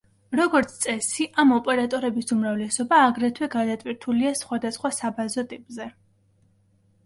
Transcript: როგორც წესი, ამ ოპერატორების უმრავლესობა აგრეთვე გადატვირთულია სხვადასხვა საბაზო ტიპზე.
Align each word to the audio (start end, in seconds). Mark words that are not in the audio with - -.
როგორც 0.37 0.71
წესი, 0.85 1.27
ამ 1.43 1.53
ოპერატორების 1.57 2.33
უმრავლესობა 2.37 3.03
აგრეთვე 3.11 3.51
გადატვირთულია 3.59 4.35
სხვადასხვა 4.43 4.95
საბაზო 5.03 5.49
ტიპზე. 5.55 5.93